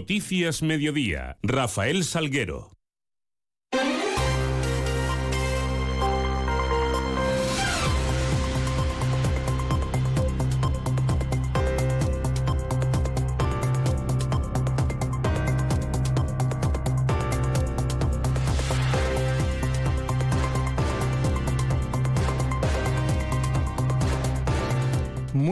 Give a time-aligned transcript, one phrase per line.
[0.00, 1.36] Noticias Mediodía.
[1.42, 2.79] Rafael Salguero.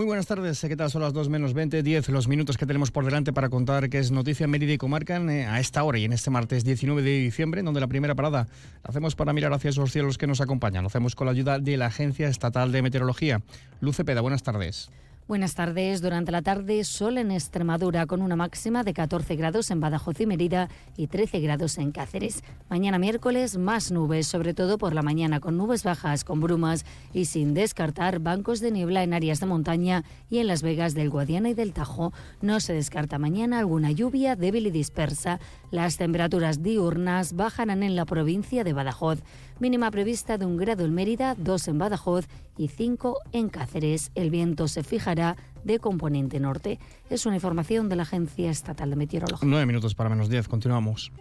[0.07, 0.61] Buenas tardes.
[0.61, 0.91] ¿Qué tal?
[0.91, 3.99] Son las 2 menos 20, 10 los minutos que tenemos por delante para contar que
[3.99, 7.11] es noticia Mérida y Comarca eh, a esta hora y en este martes 19 de
[7.21, 8.49] diciembre, donde la primera parada
[8.83, 10.83] la hacemos para mirar hacia esos cielos que nos acompañan.
[10.83, 13.41] Lo hacemos con la ayuda de la Agencia Estatal de Meteorología.
[13.81, 14.91] Luce Peda, buenas tardes.
[15.29, 16.01] Buenas tardes.
[16.01, 20.27] Durante la tarde, sol en Extremadura con una máxima de 14 grados en Badajoz y
[20.27, 22.43] Mérida y 13 grados en Cáceres.
[22.71, 27.27] Mañana miércoles, más nubes, sobre todo por la mañana con nubes bajas, con brumas y
[27.27, 31.51] sin descartar bancos de niebla en áreas de montaña y en las vegas del Guadiana
[31.51, 32.15] y del Tajo.
[32.41, 35.41] No se descarta mañana alguna lluvia débil y dispersa.
[35.71, 39.23] Las temperaturas diurnas bajarán en la provincia de Badajoz.
[39.61, 44.11] Mínima prevista de un grado en Mérida, dos en Badajoz y cinco en Cáceres.
[44.15, 45.18] El viento se fijará
[45.65, 46.79] de componente norte.
[47.11, 49.49] Es una información de la Agencia Estatal de Meteorología.
[49.49, 50.49] Nueve minutos para menos diez.
[50.49, 51.13] Continuamos.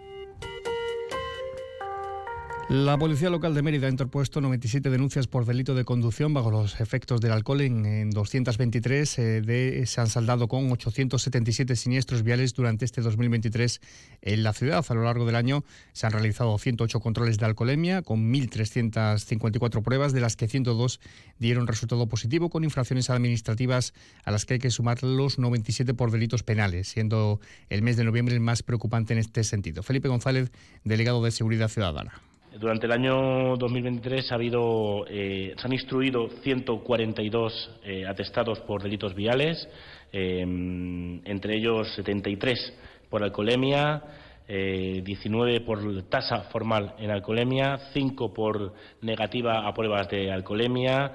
[2.70, 6.82] La Policía Local de Mérida ha interpuesto 97 denuncias por delito de conducción bajo los
[6.82, 9.20] efectos del alcohol en, 223.
[9.20, 13.80] Eh, se han saldado con 877 siniestros viales durante este 2023
[14.22, 14.86] en la ciudad.
[14.86, 20.12] A lo largo del año se han realizado 108 controles de alcoholemia con 1.354 pruebas,
[20.12, 21.00] de las que 102
[21.40, 23.94] dieron resultado positivo con infracciones administrativas
[24.26, 28.04] a las que hay que sumar los 97 por delitos penales, siendo el mes de
[28.04, 29.84] noviembre el más preocupante en este sentido.
[29.84, 30.52] Felipe González,
[30.84, 32.22] delegado de Seguridad Ciudadana.
[32.56, 39.14] Durante el año 2023 ha habido, eh, se han instruido 142 eh, atestados por delitos
[39.14, 39.68] viales,
[40.12, 42.74] em, entre ellos 73
[43.10, 44.02] por alcoholemia,
[44.48, 51.12] 19 eh, por tasa formal en alcoholemia, 5 por negativa a pruebas de alcoholemia,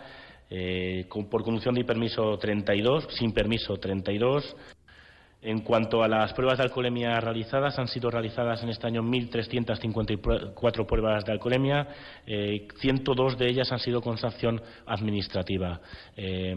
[1.31, 4.55] por conducción de permiso 32, sin permiso 32.
[5.43, 10.87] En cuanto a las pruebas de alcoholemia realizadas, han sido realizadas en este año 1.354
[10.87, 11.89] pruebas de alcoholemia,
[12.79, 15.81] 102 eh, de ellas han sido con sanción administrativa.
[16.17, 16.55] Eh,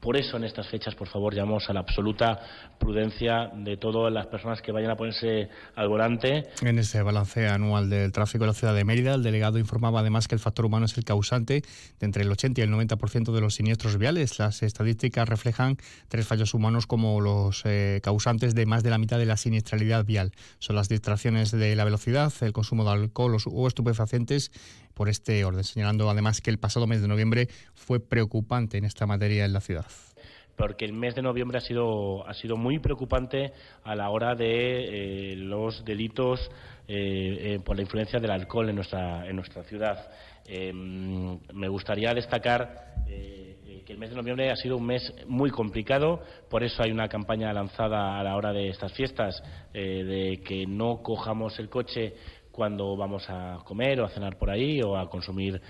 [0.00, 2.40] por eso, en estas fechas, por favor, llamamos a la absoluta
[2.78, 6.44] prudencia de todas las personas que vayan a ponerse al volante.
[6.62, 10.26] En ese balance anual del tráfico en la ciudad de Mérida, el delegado informaba además
[10.26, 11.62] que el factor humano es el causante
[11.98, 14.38] de entre el 80 y el 90% de los siniestros viales.
[14.38, 15.76] Las estadísticas reflejan
[16.08, 20.06] tres fallos humanos como los eh, causantes de más de la mitad de la siniestralidad
[20.06, 20.32] vial.
[20.60, 24.50] Son las distracciones de la velocidad, el consumo de alcohol o estupefacientes
[24.94, 29.06] por este orden, señalando además que el pasado mes de noviembre fue preocupante en esta
[29.06, 29.89] materia en la ciudad
[30.60, 35.32] porque el mes de noviembre ha sido, ha sido muy preocupante a la hora de
[35.32, 36.38] eh, los delitos
[36.86, 40.10] eh, eh, por la influencia del alcohol en nuestra, en nuestra ciudad.
[41.54, 46.62] me gustaría destacar que el mes de noviembre ha sido un mes muy complicado, por
[46.62, 49.42] eso hay una campaña lanzada a la hora de estas fiestas
[49.72, 52.14] de que no cojamos el coche
[52.52, 55.60] cuando vamos a comer o a cenar por ahí o a consumir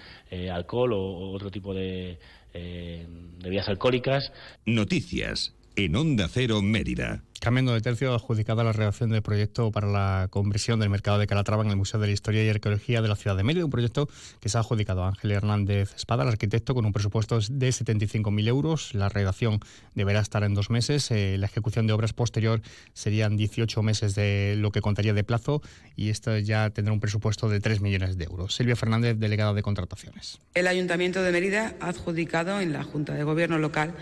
[0.50, 2.18] alcohol o, otro tipo de,
[2.54, 3.06] eh,
[3.42, 4.32] bebidas alcohólicas.
[4.66, 7.22] Noticias en Onda Cero Mérida.
[7.40, 11.64] Cambiando de tercio, adjudicada la redacción del proyecto para la conversión del mercado de Calatrava
[11.64, 14.10] en el Museo de la Historia y Arqueología de la ciudad de Mérida, un proyecto
[14.40, 18.46] que se ha adjudicado a Ángel Hernández Espada, el arquitecto, con un presupuesto de 75.000
[18.46, 18.94] euros.
[18.94, 19.58] La redacción
[19.94, 21.10] deberá estar en dos meses.
[21.12, 22.60] Eh, la ejecución de obras posterior
[22.92, 25.62] serían 18 meses de lo que contaría de plazo
[25.96, 28.54] y esto ya tendrá un presupuesto de 3 millones de euros.
[28.54, 30.40] Silvia Fernández, delegada de contrataciones.
[30.52, 33.94] El Ayuntamiento de Mérida ha adjudicado en la Junta de Gobierno local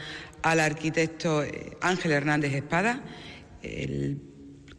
[0.42, 3.00] al arquitecto eh, Ángel Hernández Espada
[3.76, 4.20] el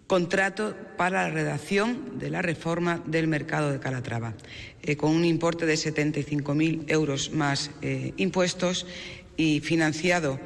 [0.10, 4.34] contrato para la redacción de la reforma del mercado de Calatrava,
[4.82, 8.88] eh, con un importe de 75.000 euros más eh, impuestos
[9.38, 10.40] y financiado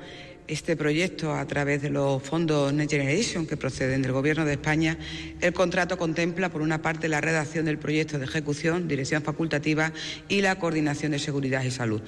[0.48, 4.98] este proyecto a través de los fondos Next Generation que proceden del Gobierno de España,
[5.40, 9.94] el contrato contempla, por una parte, la redacción del proyecto de ejecución, dirección facultativa
[10.28, 12.02] y la coordinación de seguridad y salud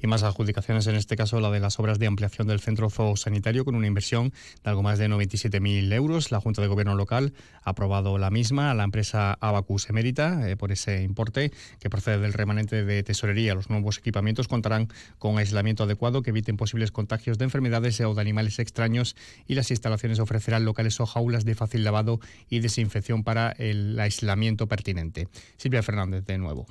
[0.00, 3.64] y más adjudicaciones, en este caso la de las obras de ampliación del centro zoosanitario
[3.64, 4.32] con una inversión
[4.64, 6.30] de algo más de 97.000 euros.
[6.30, 7.32] La Junta de Gobierno local
[7.62, 12.18] ha aprobado la misma a la empresa Abacus Emérita eh, por ese importe que procede
[12.18, 13.54] del remanente de tesorería.
[13.54, 14.88] Los nuevos equipamientos contarán
[15.18, 19.16] con aislamiento adecuado que eviten posibles contagios de enfermedades o de animales extraños
[19.46, 24.66] y las instalaciones ofrecerán locales o jaulas de fácil lavado y desinfección para el aislamiento
[24.66, 25.28] pertinente.
[25.56, 26.66] Silvia Fernández, de nuevo.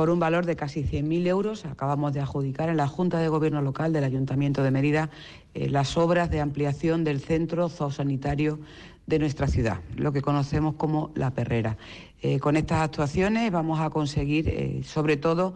[0.00, 1.66] Por un valor de casi 100.000 euros.
[1.66, 5.10] Acabamos de adjudicar en la Junta de Gobierno Local del Ayuntamiento de Mérida
[5.52, 8.60] eh, las obras de ampliación del centro zoosanitario
[9.06, 11.76] de nuestra ciudad, lo que conocemos como La Perrera.
[12.22, 15.52] Eh, con estas actuaciones vamos a conseguir, eh, sobre todo,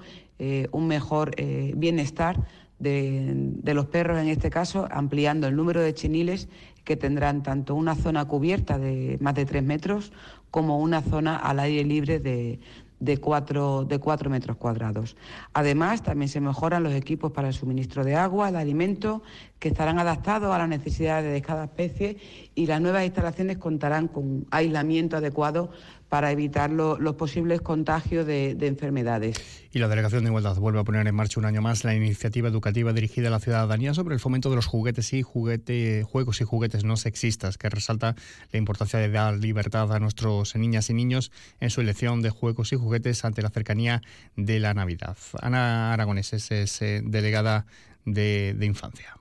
[0.72, 1.34] un mejor
[1.76, 2.38] bienestar
[2.78, 6.48] de, los perros, en este caso, ampliando el número de chiniles
[6.84, 10.12] que tendrán tanto una zona cubierta de más de tres metros
[10.50, 12.60] como una zona al aire libre de,
[13.00, 15.16] de cuatro, de cuatro metros cuadrados.
[15.52, 19.22] Además, también se mejoran los equipos para el suministro de agua, de alimentos,
[19.58, 22.18] que estarán adaptados a las necesidades de cada especie
[22.54, 25.70] y las nuevas instalaciones contarán con aislamiento adecuado
[26.14, 29.36] para evitar los posibles contagios de, enfermedades.
[29.72, 32.48] Y la Delegación de Igualdad vuelve a poner en marcha un año más la iniciativa
[32.48, 36.44] educativa dirigida a la ciudadanía sobre el fomento de los juguetes y juguete, juegos y
[36.44, 38.14] juguetes no sexistas, que resalta
[38.52, 42.72] la importancia de dar libertad a nuestros niñas y niños en su elección de juegos
[42.72, 44.00] y juguetes ante la cercanía
[44.36, 45.16] de la Navidad.
[45.42, 47.66] Ana Aragones es, eh, delegada
[48.04, 49.16] de, de Infancia.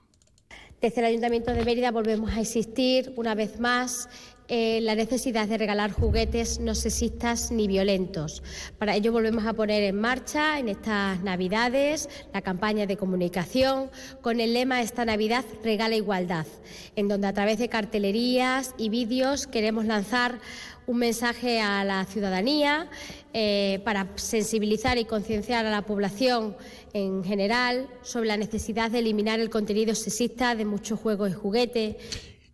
[0.80, 4.08] Desde el Ayuntamiento de Mérida volvemos a insistir una vez más
[4.48, 8.42] eh, la necesidad de regalar juguetes no sexistas ni violentos.
[8.78, 14.40] Para ello volvemos a poner en marcha en estas Navidades la campaña de comunicación con
[14.40, 16.46] el lema Esta Navidad regala igualdad,
[16.94, 20.38] en donde a través de cartelerías y vídeos queremos lanzar
[20.86, 22.90] un mensaje a la ciudadanía
[23.32, 26.54] eh, para sensibilizar y concienciar a la población
[26.92, 31.96] en general sobre la necesidad de eliminar el contenido sexista de muchos juegos y juguetes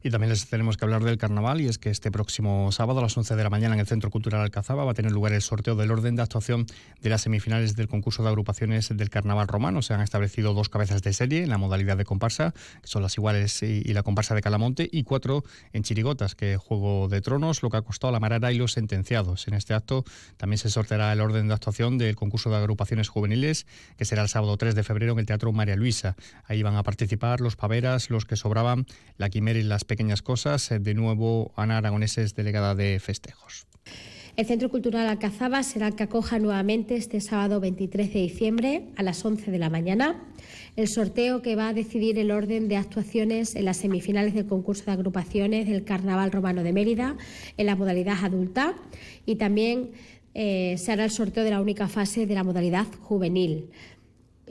[0.03, 3.03] y también les tenemos que hablar del carnaval y es que este próximo sábado a
[3.03, 5.43] las 11 de la mañana en el Centro Cultural Alcazaba va a tener lugar el
[5.43, 6.67] sorteo del orden de actuación
[7.03, 9.83] de las semifinales del concurso de agrupaciones del carnaval romano.
[9.83, 13.17] Se han establecido dos cabezas de serie en la modalidad de comparsa, que son las
[13.19, 17.69] iguales y, la comparsa de Calamonte, y cuatro en chirigotas, que Juego de Tronos, lo
[17.69, 19.49] que ha costado la Marara y los sentenciados.
[19.49, 20.05] En este acto
[20.37, 23.67] también se sorteará el orden de actuación del concurso de agrupaciones juveniles,
[23.99, 26.17] que será el sábado 3 de febrero en el Teatro María Luisa.
[26.47, 28.87] Ahí van a participar los paveras, los que sobraban,
[29.19, 30.71] la quimera y las pequeñas cosas.
[30.71, 33.67] Eh, de nuevo, Ana Aragonés es delegada de festejos.
[34.37, 39.03] El Centro Cultural Alcazaba será el que acoja nuevamente este sábado 23 de diciembre a
[39.03, 40.23] las 11 de la mañana
[40.77, 44.85] el sorteo que va a decidir el orden de actuaciones en las semifinales del concurso
[44.87, 47.17] de agrupaciones del Carnaval Romano de Mérida
[47.57, 48.75] en la modalidad adulta
[49.27, 49.91] y también
[50.35, 53.71] eh, se hará el sorteo de la única fase de la modalidad juvenil.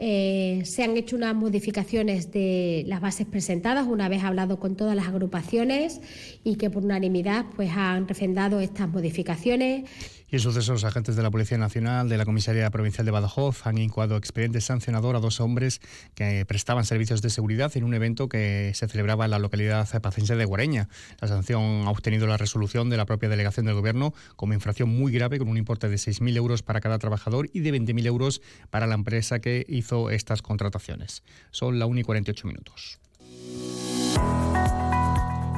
[0.01, 4.96] Eh, se han hecho unas modificaciones de las bases presentadas una vez hablado con todas
[4.96, 6.00] las agrupaciones
[6.46, 9.90] y que por unanimidad pues han refrendado estas modificaciones.
[10.31, 13.80] Y en sucesos, agentes de la Policía Nacional, de la Comisaría Provincial de Badajoz, han
[13.80, 15.81] incoado expediente sancionador a dos hombres
[16.14, 20.36] que prestaban servicios de seguridad en un evento que se celebraba en la localidad pacense
[20.36, 20.88] de Guareña.
[21.20, 25.12] La sanción ha obtenido la resolución de la propia delegación del Gobierno como infracción muy
[25.12, 28.86] grave, con un importe de 6.000 euros para cada trabajador y de 20.000 euros para
[28.86, 31.24] la empresa que hizo estas contrataciones.
[31.50, 33.00] Son la 1 y 48 minutos.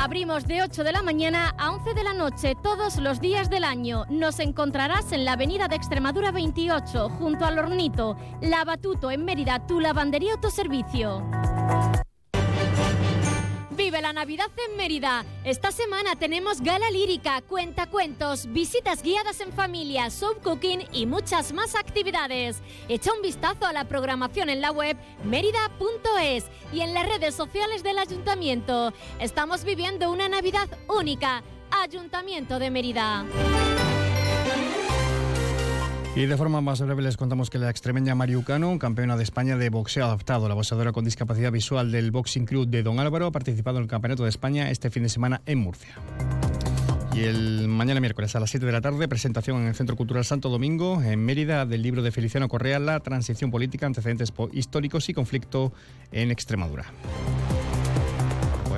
[0.00, 3.64] Abrimos de 8 de la mañana a 11 de la noche todos los días del
[3.64, 4.04] año.
[4.08, 9.80] Nos encontrarás en la avenida de Extremadura 28, junto al Hornito, Lavatuto en Mérida, tu
[9.80, 11.28] lavandería autoservicio.
[13.78, 15.24] Vive la Navidad en Mérida.
[15.44, 21.76] Esta semana tenemos gala lírica, cuentacuentos, visitas guiadas en familia, show cooking y muchas más
[21.76, 22.60] actividades.
[22.88, 27.84] Echa un vistazo a la programación en la web merida.es y en las redes sociales
[27.84, 28.92] del ayuntamiento.
[29.20, 31.44] Estamos viviendo una Navidad única.
[31.70, 33.24] Ayuntamiento de Mérida.
[36.18, 39.70] Y de forma más breve les contamos que la extremeña Mariucano, campeona de España de
[39.70, 43.76] boxeo adaptado, la boxeadora con discapacidad visual del Boxing Club de Don Álvaro, ha participado
[43.76, 45.94] en el Campeonato de España este fin de semana en Murcia.
[47.14, 50.24] Y el mañana miércoles a las 7 de la tarde, presentación en el Centro Cultural
[50.24, 55.14] Santo Domingo, en Mérida, del libro de Feliciano Correa, La transición política, antecedentes históricos y
[55.14, 55.72] conflicto
[56.10, 56.86] en Extremadura.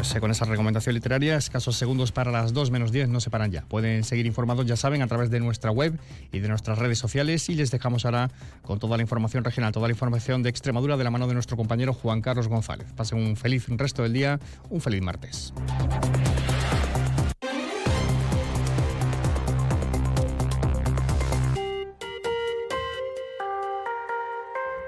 [0.00, 3.52] Pues con esa recomendación literaria, escasos segundos para las 2 menos 10 no se paran
[3.52, 3.66] ya.
[3.68, 6.00] Pueden seguir informados, ya saben, a través de nuestra web
[6.32, 8.30] y de nuestras redes sociales y les dejamos ahora
[8.62, 11.58] con toda la información regional, toda la información de Extremadura de la mano de nuestro
[11.58, 12.86] compañero Juan Carlos González.
[12.96, 14.40] Pasen un feliz resto del día,
[14.70, 15.52] un feliz martes.